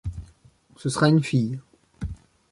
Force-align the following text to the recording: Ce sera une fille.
Ce 0.77 0.89
sera 0.89 1.09
une 1.09 1.21
fille. 1.21 1.59